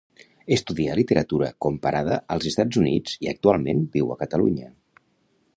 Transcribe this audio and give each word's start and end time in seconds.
Estudià 0.55 0.95
literatura 0.99 1.49
comparada 1.67 2.17
als 2.37 2.49
Estats 2.53 2.81
Units 2.85 3.21
i 3.27 3.33
actualment 3.35 3.87
viu 3.99 4.15
a 4.17 4.21
Catalunya. 4.27 4.75